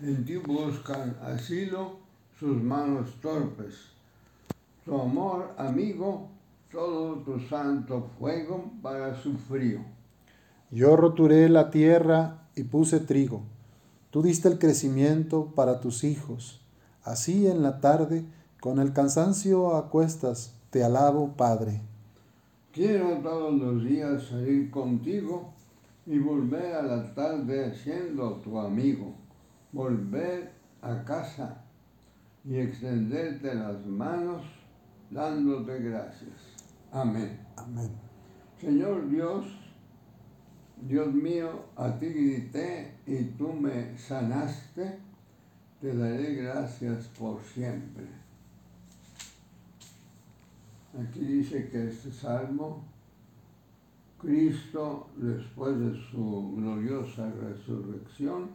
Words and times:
En 0.00 0.24
ti 0.24 0.36
buscan 0.36 1.16
asilo 1.22 1.96
sus 2.38 2.62
manos 2.62 3.14
torpes. 3.20 3.74
Tu 4.84 5.00
amor, 5.00 5.54
amigo, 5.56 6.28
todo 6.70 7.16
tu 7.18 7.40
santo 7.40 8.10
fuego 8.18 8.70
para 8.82 9.20
su 9.22 9.38
frío. 9.38 9.80
Yo 10.70 10.96
roturé 10.96 11.48
la 11.48 11.70
tierra 11.70 12.48
y 12.54 12.64
puse 12.64 13.00
trigo. 13.00 13.42
Tú 14.10 14.22
diste 14.22 14.48
el 14.48 14.58
crecimiento 14.58 15.52
para 15.54 15.80
tus 15.80 16.04
hijos. 16.04 16.60
Así 17.04 17.46
en 17.46 17.62
la 17.62 17.80
tarde, 17.80 18.24
con 18.60 18.78
el 18.80 18.92
cansancio 18.92 19.76
a 19.76 19.88
cuestas, 19.88 20.54
te 20.70 20.84
alabo, 20.84 21.34
Padre. 21.36 21.80
Quiero 22.72 23.18
todos 23.18 23.54
los 23.54 23.84
días 23.84 24.24
salir 24.24 24.70
contigo 24.70 25.52
y 26.06 26.18
volver 26.18 26.74
a 26.74 26.82
la 26.82 27.14
tarde 27.14 27.74
siendo 27.74 28.36
tu 28.36 28.58
amigo. 28.58 29.14
Volver 29.72 30.52
a 30.82 31.04
casa 31.04 31.64
y 32.44 32.56
extenderte 32.56 33.54
las 33.54 33.86
manos 33.86 34.42
dándote 35.10 35.78
gracias. 35.78 36.32
Amén. 36.90 37.38
Amén. 37.56 37.90
Señor 38.60 39.08
Dios, 39.08 39.46
Dios 40.82 41.12
mío, 41.14 41.66
a 41.76 41.98
ti 41.98 42.06
grité 42.06 42.94
y 43.06 43.24
tú 43.36 43.52
me 43.52 43.96
sanaste, 43.96 44.98
te 45.80 45.96
daré 45.96 46.34
gracias 46.34 47.06
por 47.18 47.42
siempre. 47.42 48.04
Aquí 51.00 51.20
dice 51.20 51.68
que 51.70 51.88
este 51.88 52.12
salmo, 52.12 52.84
Cristo, 54.22 55.08
después 55.16 55.78
de 55.78 55.92
su 56.10 56.54
gloriosa 56.56 57.30
resurrección, 57.30 58.50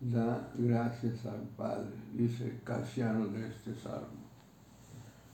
da 0.00 0.52
gracias 0.56 1.26
al 1.26 1.42
Padre, 1.56 1.90
dice 2.14 2.60
Casiano 2.64 3.26
de 3.26 3.48
este 3.48 3.74
salmo. 3.74 4.26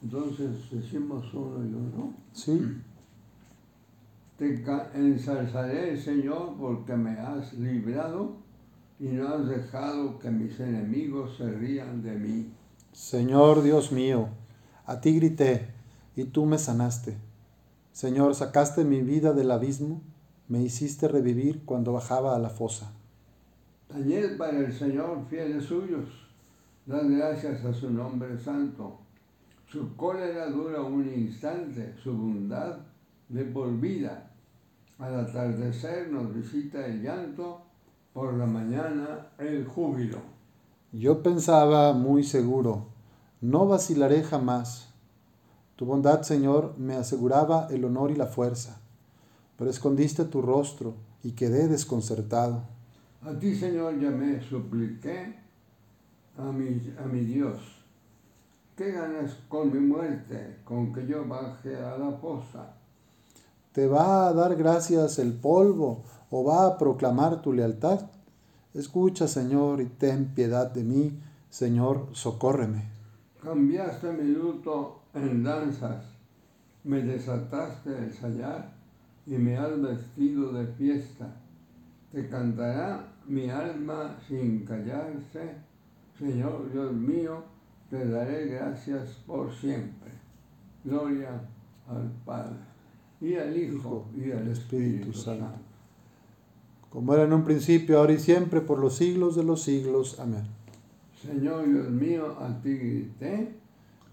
Entonces 0.03 0.71
decimos 0.71 1.33
uno 1.35 1.65
y 1.65 1.75
uno. 1.75 2.15
Sí. 2.33 2.79
Te 4.39 4.65
ensalzaré, 4.95 5.97
Señor, 5.97 6.57
porque 6.59 6.97
me 6.97 7.13
has 7.13 7.53
librado 7.53 8.37
y 8.98 9.09
no 9.09 9.29
has 9.29 9.47
dejado 9.47 10.19
que 10.19 10.31
mis 10.31 10.59
enemigos 10.59 11.37
se 11.37 11.51
rían 11.53 12.03
de 12.03 12.19
mí. 12.19 12.51
Señor 12.93 13.63
Dios 13.63 13.93
mío, 13.93 14.29
a 14.87 15.01
ti 15.01 15.15
grité 15.15 15.69
y 16.17 16.25
tú 16.25 16.47
me 16.47 16.59
sanaste. 16.59 17.17
Señor, 17.93 18.35
sacaste 18.35 18.85
mi 18.85 19.03
vida 19.03 19.33
del 19.33 19.51
abismo, 19.51 20.03
me 20.48 20.62
hiciste 20.62 21.09
revivir 21.09 21.65
cuando 21.65 21.93
bajaba 21.93 22.35
a 22.35 22.39
la 22.39 22.51
fosa. 22.51 22.93
Tañed 23.89 24.37
para 24.37 24.59
el 24.59 24.73
Señor 24.73 25.27
fieles 25.29 25.65
suyos, 25.65 26.09
dan 26.87 27.17
gracias 27.17 27.65
a 27.65 27.73
su 27.73 27.91
nombre 27.91 28.39
santo 28.39 29.03
su 29.73 29.97
cólera 29.97 30.51
dura 30.51 30.83
un 30.83 31.09
instante, 31.09 31.95
su 32.05 32.13
bondad 32.13 32.77
de 33.31 33.43
por 33.43 33.81
vida. 33.81 34.31
Al 34.98 35.20
atardecer 35.20 36.13
nos 36.13 36.35
visita 36.35 36.85
el 36.85 37.03
llanto, 37.03 37.63
por 38.13 38.35
la 38.35 38.45
mañana 38.45 39.29
el 39.39 39.65
júbilo. 39.65 40.19
Yo 40.93 41.23
pensaba 41.23 41.95
muy 41.95 42.23
seguro, 42.23 42.89
no 43.41 43.67
vacilaré 43.67 44.23
jamás. 44.23 44.92
Tu 45.83 45.87
bondad, 45.87 46.23
Señor, 46.23 46.75
me 46.79 46.95
aseguraba 46.95 47.67
el 47.69 47.85
honor 47.85 48.13
y 48.13 48.15
la 48.15 48.29
fuerza, 48.29 48.81
pero 49.59 49.69
escondiste 49.69 50.25
tu 50.27 50.41
rostro 50.41 50.95
y 51.25 51.33
quedé 51.33 51.67
desconcertado. 51.67 52.63
A 53.21 53.37
ti, 53.37 53.57
Señor, 53.57 53.99
llamé, 53.99 54.41
supliqué 54.49 55.35
a 56.39 56.53
mi, 56.53 56.81
a 56.97 57.07
mi 57.07 57.25
Dios 57.25 57.59
¿Qué 58.77 58.93
ganas 58.93 59.37
con 59.49 59.73
mi 59.73 59.81
muerte, 59.81 60.59
con 60.63 60.93
que 60.93 61.05
yo 61.05 61.27
baje 61.27 61.75
a 61.75 61.98
la 61.98 62.13
fosa? 62.13 62.77
¿Te 63.73 63.89
va 63.89 64.29
a 64.29 64.33
dar 64.33 64.55
gracias 64.55 65.19
el 65.19 65.33
polvo 65.33 66.05
o 66.31 66.45
va 66.45 66.69
a 66.69 66.79
proclamar 66.79 67.42
tu 67.42 67.53
lealtad? 67.53 68.03
Escucha, 68.73 69.27
Señor, 69.27 69.81
y 69.81 69.87
ten 69.87 70.33
piedad 70.33 70.71
de 70.71 70.85
mí. 70.85 71.19
Señor, 71.51 72.07
socórreme. 72.13 72.89
Cambiaste 73.42 74.13
mi 74.13 74.31
luto 74.31 75.02
en 75.14 75.42
danzas, 75.42 76.05
me 76.84 77.02
desataste 77.02 77.96
el 77.96 78.12
sayar 78.12 78.73
y 79.27 79.33
me 79.33 79.56
has 79.56 79.80
vestido 79.80 80.52
de 80.52 80.67
fiesta. 80.67 81.36
Te 82.11 82.28
cantará 82.28 83.08
mi 83.27 83.48
alma 83.48 84.18
sin 84.27 84.64
callarse, 84.64 85.55
Señor 86.18 86.70
Dios 86.73 86.92
mío, 86.92 87.42
te 87.89 88.08
daré 88.08 88.46
gracias 88.46 89.11
por 89.27 89.52
siempre. 89.52 90.11
Gloria 90.84 91.40
al 91.89 92.11
Padre, 92.24 92.56
y 93.20 93.34
al 93.34 93.56
Hijo, 93.56 94.06
y 94.17 94.33
al 94.33 94.48
Espíritu 94.48 95.12
Santo. 95.12 95.46
Como 96.90 97.14
era 97.14 97.24
en 97.24 97.33
un 97.33 97.44
principio, 97.44 97.98
ahora 97.98 98.12
y 98.12 98.18
siempre, 98.18 98.61
por 98.61 98.79
los 98.79 98.96
siglos 98.96 99.36
de 99.36 99.44
los 99.44 99.62
siglos. 99.62 100.20
Amén. 100.20 100.44
Señor 101.20 101.67
Dios 101.67 101.89
mío, 101.89 102.36
a 102.39 102.61
ti 102.61 102.77
grité, 102.77 103.55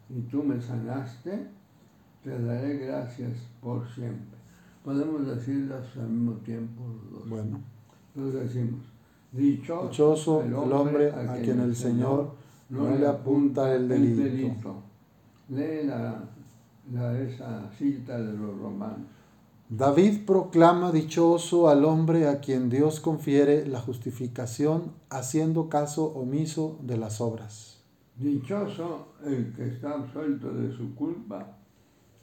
y 0.09 0.21
tú 0.21 0.43
me 0.43 0.61
sanaste, 0.61 1.47
te 2.23 2.41
daré 2.41 2.77
gracias 2.77 3.31
por 3.61 3.87
siempre. 3.93 4.37
Podemos 4.83 5.25
decirlas 5.27 5.85
al 5.97 6.09
mismo 6.09 6.33
tiempo 6.41 6.81
los 6.87 7.11
dos. 7.11 7.29
Bueno. 7.29 7.59
Entonces 8.15 8.53
decimos, 8.53 8.81
dichoso, 9.31 9.89
dichoso 9.89 10.43
el 10.43 10.53
hombre 10.53 11.11
a 11.11 11.35
quien 11.41 11.59
el 11.59 11.75
Señor 11.75 12.31
no 12.69 12.95
le 12.95 13.07
apunta 13.07 13.73
el 13.73 13.87
delito. 13.87 14.83
Lee 15.49 15.85
la, 15.85 16.23
la, 16.91 17.19
esa 17.19 17.69
cita 17.77 18.19
de 18.19 18.33
los 18.33 18.57
romanos. 18.59 19.07
David 19.69 20.25
proclama 20.25 20.91
dichoso 20.91 21.69
al 21.69 21.85
hombre 21.85 22.27
a 22.27 22.39
quien 22.39 22.69
Dios 22.69 22.99
confiere 22.99 23.67
la 23.67 23.79
justificación 23.79 24.93
haciendo 25.11 25.69
caso 25.69 26.05
omiso 26.05 26.79
de 26.81 26.97
las 26.97 27.21
obras. 27.21 27.78
Dichoso 28.19 29.13
el 29.23 29.53
que 29.55 29.69
está 29.69 29.93
absuelto 29.93 30.51
de 30.51 30.75
su 30.75 30.93
culpa, 30.93 31.55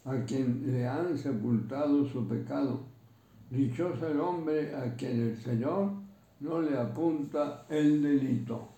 a 0.04 0.24
quien 0.26 0.70
le 0.70 0.86
han 0.86 1.16
sepultado 1.16 2.06
su 2.06 2.28
pecado. 2.28 2.80
Dichoso 3.50 4.06
el 4.06 4.20
hombre 4.20 4.76
a 4.76 4.94
quien 4.94 5.22
el 5.22 5.42
Señor 5.42 5.92
no 6.40 6.60
le 6.60 6.76
apunta 6.76 7.64
el 7.70 8.02
delito. 8.02 8.68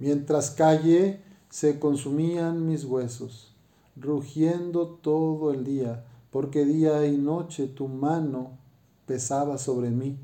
Mientras 0.00 0.50
callé, 0.50 1.20
se 1.48 1.78
consumían 1.78 2.66
mis 2.66 2.84
huesos, 2.84 3.54
rugiendo 3.94 4.88
todo 4.88 5.52
el 5.52 5.62
día, 5.62 6.04
porque 6.32 6.64
día 6.64 7.06
y 7.06 7.16
noche 7.16 7.68
tu 7.68 7.86
mano 7.86 8.58
pesaba 9.06 9.58
sobre 9.58 9.90
mí. 9.90 10.18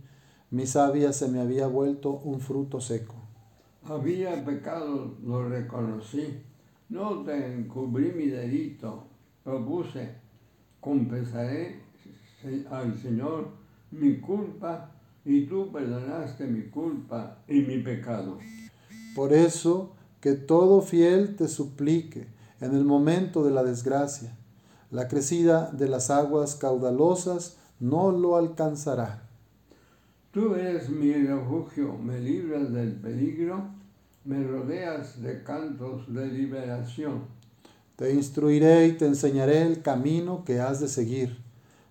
Mi 0.51 0.67
savia 0.67 1.13
se 1.13 1.29
me 1.29 1.39
había 1.39 1.69
vuelto 1.69 2.11
un 2.11 2.41
fruto 2.41 2.81
seco. 2.81 3.20
Había 3.85 4.45
pecado, 4.45 5.17
lo 5.25 5.49
reconocí. 5.49 6.43
No 6.89 7.23
te 7.23 7.55
encubrí 7.55 8.13
mi 8.13 8.27
delito. 8.27 9.05
Propuse, 9.43 10.15
confesaré 10.81 11.81
al 12.71 12.97
Señor 12.99 13.49
mi 13.91 14.19
culpa 14.19 14.93
y 15.25 15.47
tú 15.47 15.71
perdonaste 15.73 16.47
mi 16.47 16.69
culpa 16.69 17.39
y 17.49 17.61
mi 17.61 17.79
pecado. 17.79 18.39
Por 19.15 19.33
eso, 19.33 19.93
que 20.21 20.35
todo 20.35 20.83
fiel 20.83 21.37
te 21.37 21.49
suplique 21.49 22.29
en 22.61 22.75
el 22.75 22.85
momento 22.85 23.45
de 23.45 23.51
la 23.51 23.63
desgracia. 23.63 24.37
La 24.91 25.09
crecida 25.09 25.71
de 25.71 25.89
las 25.89 26.11
aguas 26.11 26.57
caudalosas 26.57 27.57
no 27.79 28.13
lo 28.13 28.37
alcanzará. 28.37 29.30
Tú 30.33 30.55
eres 30.55 30.89
mi 30.89 31.13
refugio, 31.13 31.99
me 31.99 32.21
libras 32.21 32.73
del 32.73 32.93
peligro, 32.93 33.65
me 34.25 34.47
rodeas 34.47 35.21
de 35.21 35.43
cantos 35.43 36.13
de 36.13 36.27
liberación. 36.27 37.25
Te 37.97 38.13
instruiré 38.13 38.87
y 38.89 38.93
te 38.93 39.07
enseñaré 39.07 39.63
el 39.63 39.83
camino 39.83 40.45
que 40.45 40.61
has 40.61 40.81
de 40.81 40.89
seguir. 40.89 41.37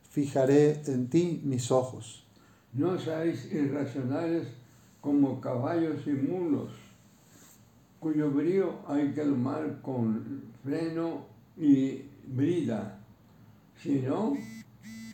Fijaré 0.10 0.82
en 0.88 1.10
ti 1.10 1.42
mis 1.44 1.70
ojos. 1.70 2.26
No 2.74 2.98
seáis 2.98 3.52
irracionales 3.52 4.48
como 5.02 5.42
caballos 5.42 6.06
y 6.08 6.12
mulos 6.12 6.72
cuyo 8.00 8.32
brío 8.32 8.80
hay 8.88 9.12
que 9.14 9.24
domar 9.24 9.82
con 9.82 10.44
freno 10.64 11.26
y 11.58 12.04
brida, 12.26 13.00
si 13.76 14.00
no, 14.02 14.38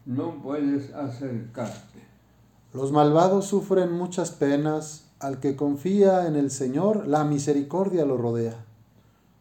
no 0.05 0.41
puedes 0.41 0.93
acercarte. 0.93 2.04
Los 2.75 2.91
malvados 2.91 3.45
sufren 3.45 3.93
muchas 3.93 4.31
penas, 4.31 5.09
al 5.21 5.39
que 5.39 5.55
confía 5.55 6.27
en 6.27 6.35
el 6.35 6.51
Señor, 6.51 7.07
la 7.07 7.23
misericordia 7.23 8.05
lo 8.05 8.17
rodea. 8.17 8.65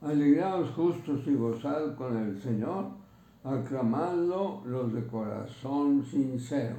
Alegraos 0.02 0.70
justos 0.70 1.26
y 1.26 1.34
gozad 1.34 1.96
con 1.96 2.16
el 2.16 2.40
Señor, 2.40 2.90
aclamadlo 3.42 4.60
los 4.66 4.94
de 4.94 5.04
corazón 5.08 6.04
sincero. 6.08 6.76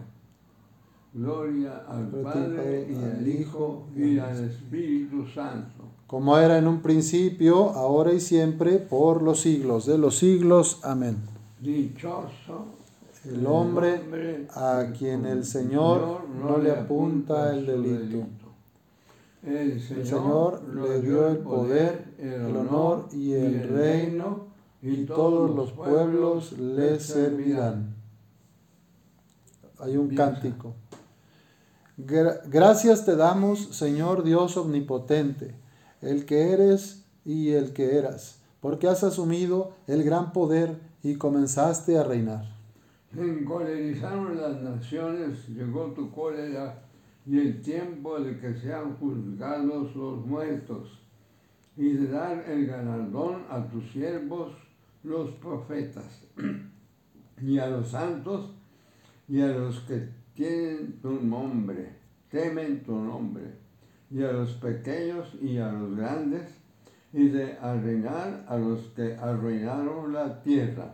Gloria 1.13 1.83
al 1.89 2.07
Padre, 2.07 2.23
Padre 2.23 2.87
y 2.89 3.03
al 3.03 3.27
Hijo 3.27 3.87
y 3.93 4.17
al 4.17 4.45
Espíritu 4.45 5.27
Santo. 5.27 5.83
como 6.07 6.37
era 6.37 6.57
en 6.57 6.67
un 6.67 6.81
principio, 6.81 7.71
ahora 7.71 8.13
y 8.13 8.21
siempre, 8.21 8.77
por 8.77 9.21
los 9.21 9.41
siglos 9.41 9.85
de 9.85 9.97
los 9.97 10.17
siglos. 10.19 10.79
Amén. 10.83 11.17
Dichoso 11.59 12.84
El 13.27 13.45
hombre 13.47 14.47
a 14.53 14.85
quien 14.97 15.25
el 15.25 15.43
Señor 15.45 16.21
no 16.41 16.57
le 16.57 16.71
apunta 16.71 17.53
el 17.53 17.65
delito. 17.65 18.27
El 19.43 19.79
Señor 19.81 20.63
le 20.73 21.01
dio 21.01 21.27
el 21.27 21.37
poder, 21.37 22.05
el 22.19 22.55
honor 22.55 23.07
y 23.11 23.33
el 23.33 23.67
reino, 23.69 24.47
y 24.81 25.05
todos 25.05 25.55
los 25.55 25.71
pueblos 25.71 26.53
le 26.53 26.99
servirán. 26.99 27.95
Hay 29.79 29.97
un 29.97 30.15
cántico. 30.15 30.73
Gra- 31.97 32.41
Gracias 32.47 33.05
te 33.05 33.15
damos, 33.15 33.59
Señor 33.75 34.23
Dios 34.23 34.57
omnipotente, 34.57 35.55
el 36.01 36.25
que 36.25 36.51
eres 36.51 37.03
y 37.23 37.51
el 37.51 37.73
que 37.73 37.97
eras, 37.97 38.37
porque 38.61 38.87
has 38.87 39.03
asumido 39.03 39.71
el 39.87 40.03
gran 40.03 40.33
poder 40.33 40.79
y 41.03 41.15
comenzaste 41.15 41.97
a 41.97 42.03
reinar. 42.03 42.54
Se 43.15 43.21
encolerizaron 43.21 44.35
las 44.35 44.61
naciones, 44.61 45.47
llegó 45.47 45.93
tu 45.93 46.11
cólera 46.11 46.83
y 47.25 47.39
el 47.39 47.61
tiempo 47.61 48.19
de 48.19 48.37
que 48.37 48.53
sean 48.55 48.97
juzgados 48.97 49.95
los 49.95 50.25
muertos 50.25 50.99
y 51.77 51.93
de 51.93 52.07
dar 52.07 52.43
el 52.49 52.67
galardón 52.67 53.43
a 53.49 53.65
tus 53.67 53.89
siervos 53.91 54.51
los 55.03 55.31
profetas 55.31 56.27
y 57.41 57.57
a 57.57 57.67
los 57.67 57.89
santos 57.89 58.51
y 59.29 59.39
a 59.39 59.47
los 59.47 59.79
que 59.81 60.09
tienen 60.33 60.99
tu 61.01 61.13
nombre, 61.13 61.93
temen 62.29 62.83
tu 62.83 62.95
nombre, 62.95 63.45
y 64.11 64.21
a 64.23 64.31
los 64.33 64.51
pequeños 64.55 65.33
y 65.41 65.57
a 65.57 65.71
los 65.71 65.95
grandes, 65.95 66.43
y 67.13 67.29
de 67.29 67.57
arruinar 67.59 68.45
a 68.47 68.57
los 68.57 68.81
que 68.89 69.15
arruinaron 69.15 70.11
la 70.11 70.43
tierra. 70.43 70.93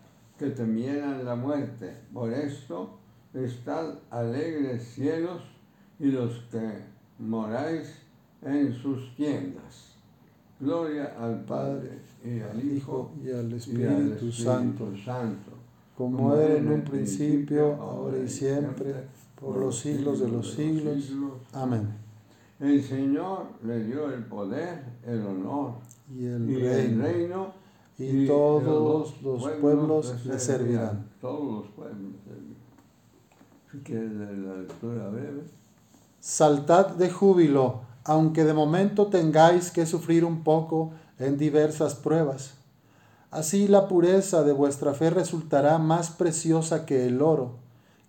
que 0.41 0.49
temieran 0.49 1.23
la 1.23 1.35
muerte. 1.35 1.93
Por 2.11 2.33
esto, 2.33 2.97
estad 3.31 3.99
alegres 4.09 4.83
cielos 4.83 5.43
y 5.99 6.07
los 6.07 6.33
que 6.49 6.79
moráis 7.19 7.93
en 8.41 8.73
sus 8.73 9.15
tiendas. 9.15 9.97
Gloria 10.59 11.15
al 11.19 11.43
Padre 11.45 11.99
y 12.25 12.39
al 12.39 12.59
Hijo 12.63 13.11
y 13.23 13.29
al 13.29 13.35
y 13.35 13.39
al 13.39 13.53
Espíritu 13.53 14.31
Santo, 14.31 14.91
Santo 15.05 15.51
como 15.95 16.35
era 16.35 16.57
en 16.57 16.71
un 16.71 16.81
principio, 16.81 17.75
ahora 17.75 18.17
y 18.17 18.27
siempre, 18.27 18.95
por 19.39 19.57
los 19.57 19.77
siglos 19.77 20.21
de 20.21 20.29
los 20.29 20.53
siglos. 20.53 21.13
Amén. 21.53 21.87
El 22.59 22.81
Señor 22.81 23.45
le 23.63 23.83
dio 23.83 24.11
el 24.11 24.23
poder, 24.25 24.83
el 25.05 25.21
honor 25.21 25.73
Y 26.11 26.25
el 26.25 26.49
y 26.49 26.65
el 26.65 26.99
reino, 26.99 27.53
y 28.01 28.27
todos 28.27 29.21
los 29.21 29.47
pueblos 29.59 30.25
le 30.25 30.39
servirán. 30.39 31.09
Todos 31.19 31.65
los 31.65 31.67
pueblos 31.73 32.13
le 32.13 32.33
servirán. 33.83 34.19
Leer 34.19 34.37
la 34.37 34.55
lectura 34.57 35.09
breve. 35.09 35.43
Saltad 36.19 36.87
de 36.87 37.09
júbilo, 37.09 37.81
aunque 38.03 38.43
de 38.43 38.53
momento 38.53 39.07
tengáis 39.07 39.71
que 39.71 39.85
sufrir 39.85 40.25
un 40.25 40.43
poco 40.43 40.91
en 41.19 41.37
diversas 41.37 41.95
pruebas. 41.95 42.55
Así 43.29 43.67
la 43.67 43.87
pureza 43.87 44.43
de 44.43 44.51
vuestra 44.51 44.93
fe 44.93 45.09
resultará 45.09 45.77
más 45.77 46.09
preciosa 46.09 46.85
que 46.85 47.07
el 47.07 47.21
oro, 47.21 47.59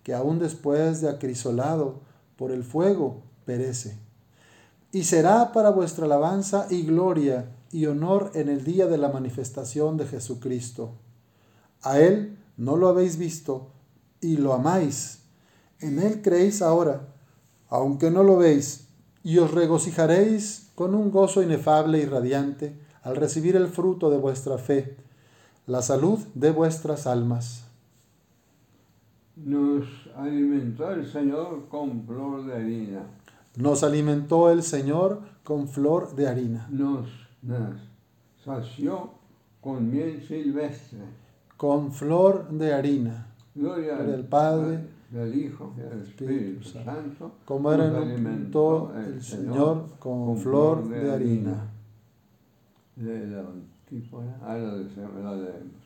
que 0.03 0.13
aun 0.13 0.39
después 0.39 0.99
de 1.01 1.09
acrisolado 1.09 2.01
por 2.35 2.51
el 2.51 2.63
fuego 2.63 3.21
perece. 3.45 3.97
Y 4.91 5.03
será 5.03 5.53
para 5.53 5.69
vuestra 5.69 6.05
alabanza 6.05 6.67
y 6.69 6.83
gloria 6.83 7.47
y 7.73 7.87
honor 7.87 8.31
en 8.35 8.49
el 8.49 8.63
día 8.63 8.85
de 8.85 8.99
la 8.99 9.09
manifestación 9.09 9.97
de 9.97 10.05
Jesucristo. 10.05 10.93
A 11.81 11.99
Él 11.99 12.37
no 12.55 12.77
lo 12.77 12.87
habéis 12.87 13.17
visto 13.17 13.71
y 14.21 14.37
lo 14.37 14.53
amáis. 14.53 15.23
En 15.79 15.99
Él 15.99 16.21
creéis 16.21 16.61
ahora, 16.61 17.07
aunque 17.69 18.11
no 18.11 18.23
lo 18.23 18.37
veis, 18.37 18.87
y 19.23 19.39
os 19.39 19.51
regocijaréis 19.51 20.69
con 20.75 20.93
un 20.93 21.09
gozo 21.11 21.41
inefable 21.41 21.99
y 21.99 22.05
radiante 22.05 22.79
al 23.01 23.15
recibir 23.15 23.55
el 23.55 23.67
fruto 23.67 24.11
de 24.11 24.17
vuestra 24.17 24.57
fe, 24.57 24.95
la 25.65 25.81
salud 25.81 26.19
de 26.35 26.51
vuestras 26.51 27.07
almas. 27.07 27.63
Nos 29.35 29.85
alimentó 30.15 30.91
el 30.91 31.11
Señor 31.11 31.67
con 31.69 32.05
flor 32.05 32.45
de 32.45 32.53
harina. 32.53 33.03
Nos 33.55 33.83
alimentó 33.83 34.51
el 34.51 34.61
Señor 34.61 35.21
con 35.43 35.67
flor 35.67 36.15
de 36.15 36.27
harina, 36.27 36.67
Nos, 36.71 37.22
sació 38.43 39.09
con 39.61 39.89
miel 39.91 40.21
silvestre. 40.27 40.99
con 41.57 41.91
flor 41.93 42.49
de 42.49 42.73
harina, 42.73 43.27
Gloria 43.55 43.95
Gloria 43.95 43.97
al 44.15 44.23
Padre, 44.25 44.79
del 45.11 45.35
Hijo 45.35 45.73
al 45.77 46.01
Espíritu 46.01 46.59
Espíritu 46.61 46.69
Santo, 46.69 47.31
como 47.45 47.71
era 47.71 47.85
en 47.87 47.93
el 48.97 49.21
Señor 49.21 49.85
con 49.99 50.37
flor 50.37 50.89
de 50.89 51.11
harina. 51.11 51.69
De 52.95 53.27
la 53.27 53.39
antífona, 53.41 54.37
ah, 54.43 54.55
la 54.57 54.73
de- 54.75 55.23
la 55.23 55.35
leemos. 55.35 55.83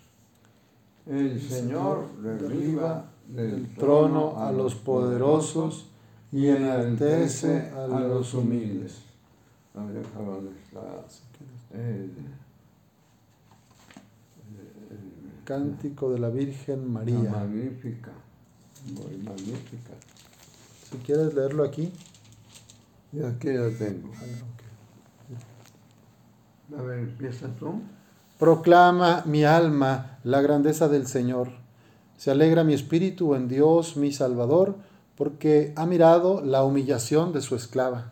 El 1.06 1.40
Señor 1.40 2.06
derriba 2.22 3.06
del 3.28 3.74
trono 3.76 4.38
a 4.38 4.52
los 4.52 4.76
poderosos 4.76 5.90
y 6.32 6.48
enaltece 6.48 7.70
a 7.72 7.88
los 7.88 8.34
humildes. 8.34 9.04
Está 9.78 11.06
el- 11.74 12.12
Cántico 15.46 16.12
de 16.12 16.20
la 16.20 16.30
Virgen 16.30 16.82
la 16.82 16.88
María. 16.90 17.30
magnífica, 17.30 18.12
muy 18.94 19.18
magnífica. 19.24 19.94
Si 20.90 20.98
quieres 20.98 21.34
leerlo 21.34 21.64
aquí. 21.64 21.92
Y 23.14 23.24
aquí 23.24 23.54
lo 23.54 23.70
tengo. 23.72 24.10
A 26.78 26.82
ver, 26.82 27.00
empieza 27.00 27.48
tú. 27.56 27.82
Proclama 28.38 29.24
mi 29.26 29.46
alma 29.46 30.18
la 30.26 30.42
grandeza 30.42 30.90
del 30.90 31.08
Señor. 31.08 31.50
Se 32.18 32.30
alegra 32.32 32.64
mi 32.66 32.74
espíritu 32.74 33.34
en 33.36 33.48
Dios 33.48 33.96
mi 33.96 34.12
Salvador, 34.12 34.76
porque 35.16 35.72
ha 35.78 35.86
mirado 35.86 36.42
la 36.44 36.64
humillación 36.66 37.32
de 37.32 37.42
su 37.42 37.56
esclava. 37.56 38.12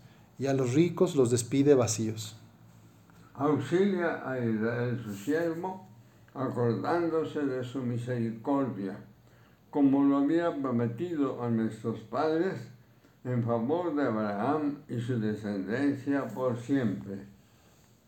y 0.41 0.47
a 0.47 0.55
los 0.55 0.73
ricos 0.73 1.15
los 1.15 1.29
despide 1.29 1.75
vacíos. 1.75 2.35
Auxilia 3.35 4.27
a 4.27 4.39
Israel 4.39 4.99
su 5.05 5.13
siervo, 5.13 5.85
acordándose 6.33 7.45
de 7.45 7.63
su 7.63 7.79
misericordia, 7.83 8.97
como 9.69 10.03
lo 10.03 10.17
había 10.17 10.51
prometido 10.51 11.43
a 11.43 11.49
nuestros 11.51 11.99
padres, 11.99 12.55
en 13.23 13.43
favor 13.43 13.93
de 13.93 14.01
Abraham 14.01 14.77
y 14.89 14.99
su 14.99 15.19
descendencia 15.19 16.25
por 16.25 16.59
siempre, 16.59 17.19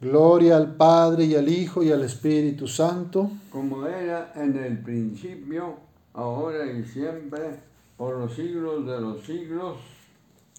Gloria 0.01 0.57
al 0.57 0.75
Padre 0.75 1.25
y 1.25 1.35
al 1.35 1.47
Hijo 1.47 1.83
y 1.83 1.91
al 1.91 2.01
Espíritu 2.01 2.67
Santo, 2.67 3.29
como 3.51 3.85
era 3.85 4.33
en 4.35 4.57
el 4.57 4.79
principio, 4.79 5.75
ahora 6.15 6.65
y 6.65 6.83
siempre, 6.83 7.59
por 7.95 8.17
los 8.17 8.33
siglos 8.33 8.87
de 8.87 8.99
los 8.99 9.23
siglos. 9.23 9.77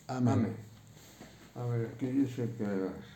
Amén. 0.07 0.35
Amén. 0.35 0.74
A 1.54 1.64
ver, 1.66 1.87
aquí 1.94 2.06
dice 2.06 2.49
que 2.58 2.64
las 2.64 3.14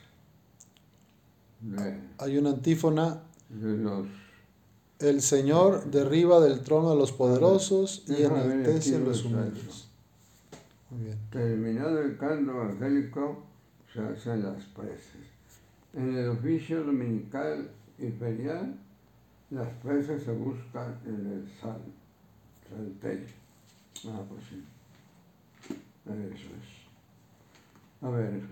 de, 1.60 2.00
Hay 2.18 2.38
una 2.38 2.50
antífona. 2.50 3.20
de 3.48 3.76
los 3.78 4.06
El 5.00 5.22
Señor 5.22 5.90
derriba 5.90 6.40
del 6.40 6.60
trono 6.60 6.90
a 6.90 6.94
los 6.94 7.12
poderosos 7.12 8.04
y 8.06 8.22
enaltece 8.22 8.96
a 8.96 9.00
los 9.00 9.24
humildes. 9.24 9.88
Muy 10.90 11.04
bien. 11.06 11.18
Terminado 11.30 12.00
el 12.00 12.16
canto 12.16 12.52
evangélico, 12.52 13.42
se 13.92 14.00
hacen 14.00 14.42
las 14.42 14.64
preces. 14.66 15.26
En 15.94 16.16
el 16.16 16.28
oficio 16.28 16.84
dominical 16.84 17.70
y 17.98 18.08
ferial, 18.08 18.74
las 19.50 19.68
preces 19.82 20.22
se 20.22 20.32
buscan 20.32 20.98
en 21.04 21.32
el 21.32 21.60
sal, 21.60 21.80
salterio. 22.68 23.26
Ah, 24.06 24.22
pues 24.28 24.44
sí. 24.48 24.64
Eso 26.06 26.46
es. 26.46 26.77
A 28.00 28.08
ver, 28.10 28.42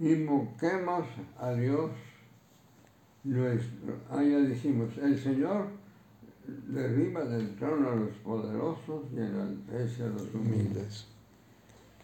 invoquemos 0.00 1.06
a 1.38 1.52
Dios 1.52 1.90
nuestro. 3.24 3.94
Ah, 4.10 4.22
ya 4.22 4.38
dijimos, 4.38 4.96
el 4.98 5.18
Señor 5.18 5.66
derriba 6.68 7.24
del 7.24 7.54
trono 7.56 7.90
a 7.90 7.94
los 7.94 8.16
poderosos 8.24 9.04
y 9.14 9.18
enaltece 9.18 10.02
a 10.02 10.06
los 10.06 10.34
humildes. 10.34 11.06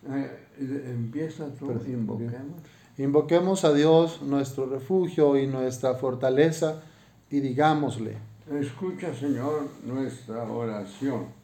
Eh, 0.09 0.85
empieza 0.90 1.52
tú, 1.54 1.73
invoquemos. 1.87 2.61
Invoquemos 2.97 3.64
a 3.64 3.73
Dios, 3.73 4.23
nuestro 4.23 4.66
refugio 4.66 5.37
y 5.37 5.47
nuestra 5.47 5.95
fortaleza, 5.95 6.83
y 7.30 7.40
digámosle, 7.40 8.16
Escucha, 8.50 9.14
Señor, 9.14 9.68
nuestra 9.85 10.45
oración. 10.45 11.38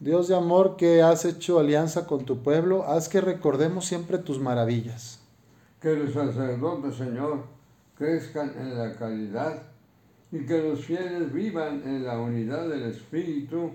Dios 0.00 0.28
de 0.28 0.34
amor 0.34 0.76
que 0.78 1.02
has 1.02 1.26
hecho 1.26 1.58
alianza 1.58 2.06
con 2.06 2.24
tu 2.24 2.38
pueblo, 2.38 2.84
haz 2.86 3.10
que 3.10 3.20
recordemos 3.20 3.84
siempre 3.84 4.16
tus 4.16 4.40
maravillas. 4.40 5.20
Que 5.78 5.94
los 5.94 6.14
sacerdotes, 6.14 6.94
Señor, 6.94 7.44
crezcan 7.98 8.54
en 8.58 8.78
la 8.78 8.94
caridad 8.96 9.62
y 10.32 10.46
que 10.46 10.62
los 10.62 10.86
fieles 10.86 11.30
vivan 11.34 11.82
en 11.84 12.06
la 12.06 12.18
unidad 12.18 12.66
del 12.66 12.84
Espíritu 12.84 13.72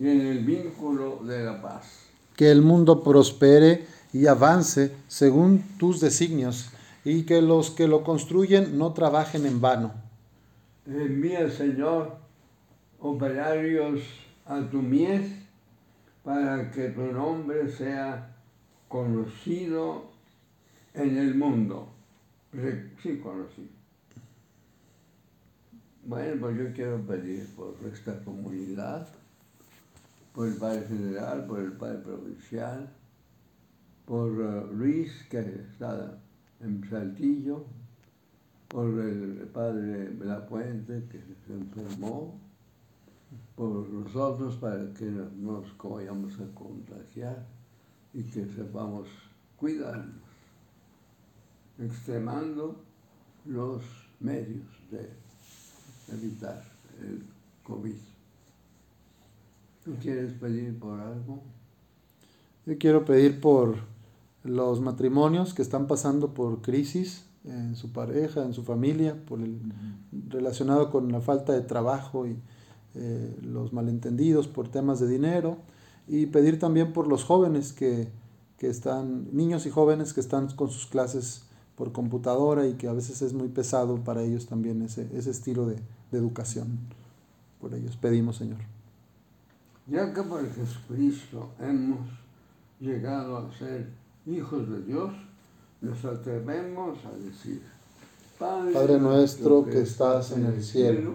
y 0.00 0.08
en 0.08 0.20
el 0.22 0.44
vínculo 0.44 1.20
de 1.22 1.44
la 1.44 1.62
paz. 1.62 2.08
Que 2.34 2.50
el 2.50 2.60
mundo 2.60 3.04
prospere 3.04 3.86
y 4.12 4.26
avance 4.26 4.92
según 5.06 5.62
tus 5.78 6.00
designios, 6.00 6.70
y 7.04 7.22
que 7.22 7.40
los 7.40 7.70
que 7.70 7.86
lo 7.86 8.02
construyen 8.02 8.76
no 8.78 8.94
trabajen 8.94 9.46
en 9.46 9.60
vano. 9.60 9.92
Envía, 10.86 11.48
Señor, 11.48 12.16
operarios 12.98 14.00
a 14.44 14.60
tu 14.68 14.82
mies 14.82 15.46
para 16.28 16.70
que 16.70 16.90
tu 16.90 17.10
nombre 17.10 17.70
sea 17.70 18.36
conocido 18.86 20.10
en 20.92 21.16
el 21.16 21.34
mundo. 21.34 21.88
Sí, 23.02 23.18
conocido. 23.18 23.68
Bueno, 26.04 26.38
pues 26.38 26.58
yo 26.58 26.72
quiero 26.74 27.00
pedir 27.06 27.46
por 27.56 27.74
esta 27.90 28.22
comunidad, 28.22 29.08
por 30.34 30.48
el 30.48 30.56
Padre 30.56 30.86
General, 30.86 31.46
por 31.46 31.60
el 31.60 31.72
Padre 31.72 31.98
Provincial, 32.00 32.90
por 34.04 34.28
eh, 34.28 34.74
Luis, 34.74 35.10
que 35.30 35.38
está 35.38 36.18
en 36.60 36.86
Saltillo, 36.90 37.64
por 38.68 39.00
el 39.00 39.48
Padre 39.50 40.14
La 40.20 40.46
Puente, 40.46 41.04
que 41.10 41.20
se 41.46 41.54
enfermó, 41.54 42.38
por 43.56 43.88
nosotros 43.88 44.56
para 44.56 44.92
que 44.94 45.04
no 45.04 45.62
nos 45.62 45.76
vayamos 45.78 46.34
a 46.40 46.54
contagiar 46.54 47.46
y 48.14 48.22
que 48.22 48.46
sepamos 48.46 49.08
cuidarnos, 49.56 50.22
extremando 51.78 52.76
los 53.44 53.82
medios 54.20 54.66
de 54.90 55.10
evitar 56.12 56.62
el 57.00 57.22
COVID. 57.64 57.96
¿Tú 59.84 59.94
quieres 60.00 60.32
pedir 60.34 60.78
por 60.78 61.00
algo? 61.00 61.42
Yo 62.66 62.78
quiero 62.78 63.04
pedir 63.04 63.40
por 63.40 63.76
los 64.44 64.80
matrimonios 64.80 65.54
que 65.54 65.62
están 65.62 65.86
pasando 65.86 66.34
por 66.34 66.60
crisis 66.60 67.24
en 67.44 67.76
su 67.76 67.92
pareja, 67.92 68.44
en 68.44 68.52
su 68.52 68.62
familia, 68.62 69.16
por 69.26 69.40
el 69.40 69.58
relacionado 70.28 70.90
con 70.90 71.10
la 71.10 71.20
falta 71.20 71.52
de 71.52 71.62
trabajo 71.62 72.26
y 72.26 72.36
eh, 72.98 73.36
los 73.42 73.72
malentendidos 73.72 74.48
por 74.48 74.68
temas 74.68 75.00
de 75.00 75.08
dinero 75.08 75.56
y 76.06 76.26
pedir 76.26 76.58
también 76.58 76.92
por 76.92 77.06
los 77.06 77.24
jóvenes 77.24 77.72
que, 77.72 78.08
que 78.58 78.68
están, 78.68 79.28
niños 79.32 79.66
y 79.66 79.70
jóvenes 79.70 80.12
que 80.12 80.20
están 80.20 80.48
con 80.48 80.70
sus 80.70 80.86
clases 80.86 81.44
por 81.76 81.92
computadora 81.92 82.66
y 82.66 82.74
que 82.74 82.88
a 82.88 82.92
veces 82.92 83.22
es 83.22 83.32
muy 83.32 83.48
pesado 83.48 84.02
para 84.02 84.22
ellos 84.22 84.46
también 84.46 84.82
ese, 84.82 85.08
ese 85.14 85.30
estilo 85.30 85.66
de, 85.66 85.76
de 86.10 86.18
educación. 86.18 86.78
Por 87.60 87.74
ellos 87.74 87.96
pedimos, 87.96 88.36
Señor. 88.36 88.58
Ya 89.86 90.12
que 90.12 90.22
por 90.22 90.46
Jesucristo 90.52 91.50
hemos 91.60 92.00
llegado 92.80 93.38
a 93.38 93.52
ser 93.52 93.88
hijos 94.26 94.68
de 94.68 94.82
Dios, 94.82 95.12
nos 95.80 96.04
atrevemos 96.04 96.98
a 97.04 97.16
decir, 97.24 97.62
Padre 98.38 99.00
nuestro 99.00 99.64
que 99.64 99.80
estás 99.80 100.32
en 100.32 100.46
el 100.46 100.62
cielo, 100.62 101.14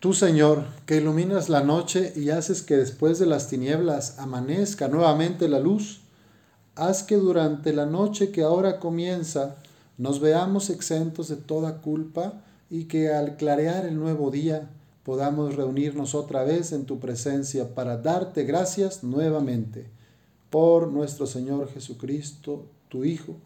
Tú, 0.00 0.14
Señor, 0.14 0.64
que 0.86 0.96
iluminas 0.96 1.48
la 1.48 1.62
noche 1.62 2.12
y 2.16 2.30
haces 2.30 2.62
que 2.62 2.76
después 2.76 3.18
de 3.18 3.26
las 3.26 3.48
tinieblas 3.48 4.18
amanezca 4.18 4.88
nuevamente 4.88 5.48
la 5.48 5.58
luz, 5.58 6.00
haz 6.76 7.02
que 7.02 7.16
durante 7.16 7.72
la 7.72 7.84
noche 7.84 8.30
que 8.30 8.42
ahora 8.42 8.78
comienza 8.78 9.56
nos 9.98 10.20
veamos 10.20 10.70
exentos 10.70 11.28
de 11.28 11.36
toda 11.36 11.82
culpa 11.82 12.44
y 12.70 12.84
que 12.84 13.12
al 13.12 13.36
clarear 13.36 13.84
el 13.84 13.98
nuevo 13.98 14.30
día 14.30 14.70
podamos 15.02 15.56
reunirnos 15.56 16.14
otra 16.14 16.44
vez 16.44 16.72
en 16.72 16.84
tu 16.84 17.00
presencia 17.00 17.74
para 17.74 17.96
darte 17.96 18.44
gracias 18.44 19.02
nuevamente. 19.02 19.86
Por 20.50 20.88
nuestro 20.88 21.26
Señor 21.26 21.68
Jesucristo, 21.72 22.66
tu 22.88 23.04
Hijo, 23.04 23.36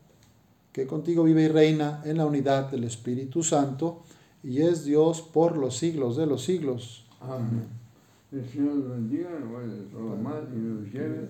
que 0.73 0.87
contigo 0.87 1.25
vive 1.25 1.43
y 1.45 1.49
reina 1.49 2.00
en 2.05 2.17
la 2.19 2.26
unidad 2.26 2.71
del 2.71 2.85
Espíritu 2.85 3.43
Santo 3.43 4.02
y 4.43 4.62
es 4.62 4.85
Dios 4.85 5.21
por 5.23 5.57
los 5.57 5.76
siglos 5.76 6.17
de 6.17 6.26
los 6.26 6.43
siglos. 6.45 7.05
Amén. 7.21 7.67
El 8.33 8.49
Señor 8.49 8.75
nos 8.76 8.88
bendiga, 8.91 9.31
nos 9.38 9.50
guarde 9.50 9.76
de 9.76 9.85
todo 9.91 10.17
mal 10.17 10.49
y 10.55 10.59
nos 10.59 10.93
lleve 10.93 11.29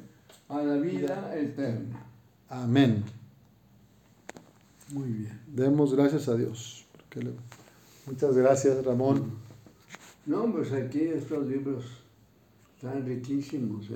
a 0.49 0.63
la 0.63 0.77
vida 0.77 1.37
eterna. 1.37 2.07
Amén. 2.49 3.03
Muy 4.93 5.09
bien. 5.09 5.41
Demos 5.49 5.95
gracias 5.95 6.29
a 6.29 6.37
Dios. 6.37 6.85
porque 6.97 7.23
le- 7.27 7.33
Muchas 8.07 8.37
gracias, 8.37 8.85
Ramón. 8.85 9.33
No, 10.27 10.51
pues 10.53 10.73
aquí 10.73 11.01
estos 11.01 11.47
libros 11.49 11.85
están 12.77 13.05
riquísimos. 13.05 13.87
¿eh? 13.87 13.89